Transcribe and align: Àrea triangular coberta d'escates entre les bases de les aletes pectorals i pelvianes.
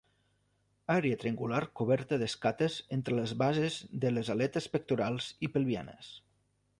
Àrea 0.93 1.17
triangular 1.23 1.59
coberta 1.81 2.19
d'escates 2.23 2.77
entre 2.97 3.17
les 3.19 3.33
bases 3.43 3.77
de 4.07 4.13
les 4.15 4.35
aletes 4.37 4.69
pectorals 4.77 5.29
i 5.49 5.55
pelvianes. 5.59 6.11